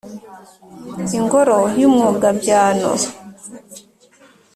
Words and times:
ingoro 1.17 1.59
y’ 1.79 1.83
umwogabyano! 1.89 2.91